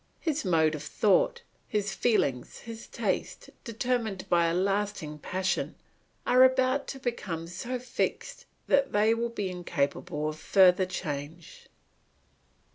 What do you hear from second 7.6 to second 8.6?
fixed